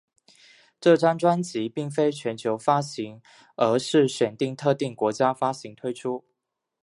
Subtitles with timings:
[0.79, 3.21] 这张专辑并非全球发行
[3.55, 6.25] 而是选定特定国家发行推出。